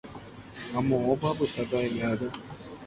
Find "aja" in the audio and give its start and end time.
2.11-2.33